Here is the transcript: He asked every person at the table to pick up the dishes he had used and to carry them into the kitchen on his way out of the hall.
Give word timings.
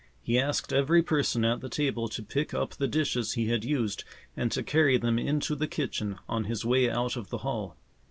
He 0.19 0.39
asked 0.39 0.73
every 0.73 1.03
person 1.03 1.45
at 1.45 1.61
the 1.61 1.69
table 1.69 2.07
to 2.09 2.23
pick 2.23 2.55
up 2.55 2.71
the 2.73 2.87
dishes 2.87 3.33
he 3.33 3.49
had 3.49 3.63
used 3.63 4.03
and 4.35 4.51
to 4.51 4.63
carry 4.63 4.97
them 4.97 5.19
into 5.19 5.55
the 5.55 5.67
kitchen 5.67 6.17
on 6.27 6.45
his 6.45 6.65
way 6.65 6.89
out 6.89 7.15
of 7.15 7.29
the 7.29 7.37
hall. 7.45 7.75